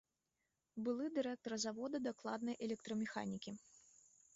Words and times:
Былы 0.87 1.05
дырэктар 1.19 1.57
завода 1.67 1.97
дакладнай 2.09 2.61
электрамеханікі. 2.69 3.51